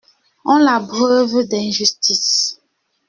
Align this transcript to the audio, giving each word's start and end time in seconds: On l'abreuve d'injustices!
On 0.45 0.57
l'abreuve 0.57 1.45
d'injustices! 1.47 2.59